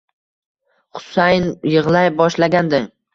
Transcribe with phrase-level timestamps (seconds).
[1.01, 2.81] Xusayn yig'lay boshlagandi: